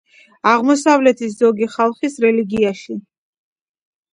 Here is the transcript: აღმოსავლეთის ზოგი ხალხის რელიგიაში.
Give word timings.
აღმოსავლეთის 0.51 1.35
ზოგი 1.41 1.69
ხალხის 1.75 2.17
რელიგიაში. 2.25 2.99